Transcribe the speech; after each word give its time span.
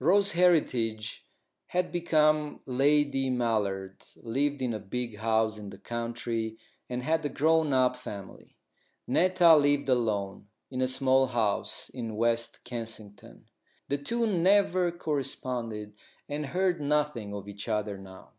Rose 0.00 0.32
Heritage 0.32 1.24
had 1.68 1.90
become 1.90 2.60
Lady 2.66 3.30
Mallard, 3.30 4.04
lived 4.16 4.60
in 4.60 4.74
a 4.74 4.78
big 4.78 5.16
house 5.16 5.56
in 5.56 5.70
the 5.70 5.78
country, 5.78 6.58
and 6.90 7.02
had 7.02 7.24
a 7.24 7.30
grown 7.30 7.72
up 7.72 7.96
family. 7.96 8.54
Netta 9.06 9.56
lived 9.56 9.88
alone 9.88 10.48
in 10.70 10.82
a 10.82 10.88
small 10.88 11.28
house 11.28 11.88
in 11.88 12.16
West 12.16 12.64
Kensington. 12.64 13.46
The 13.88 13.96
two 13.96 14.26
never 14.26 14.92
corresponded, 14.92 15.94
and 16.28 16.44
heard 16.44 16.82
nothing 16.82 17.32
of 17.34 17.48
each 17.48 17.66
other 17.66 17.96
now. 17.96 18.32